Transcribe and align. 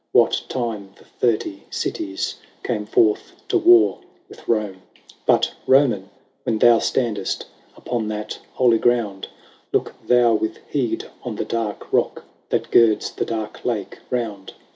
What 0.13 0.41
time 0.49 0.95
the 0.97 1.05
Thirty 1.05 1.65
Cities 1.69 2.37
Came 2.63 2.87
forth 2.87 3.33
to 3.49 3.57
war 3.59 3.99
with 4.29 4.47
Rome. 4.47 4.81
IV. 4.97 5.05
But, 5.27 5.51
Roman, 5.67 6.09
when 6.41 6.57
thou 6.57 6.79
standest 6.79 7.45
Upon 7.77 8.07
that 8.07 8.39
holy 8.53 8.79
ground. 8.79 9.27
Look 9.71 9.93
thou 10.07 10.33
with 10.33 10.57
heed 10.67 11.05
on 11.21 11.35
the 11.35 11.45
dark 11.45 11.93
rock 11.93 12.23
That 12.49 12.71
girds 12.71 13.11
the 13.11 13.25
dark 13.25 13.63
lake 13.63 13.99
round. 14.09 14.53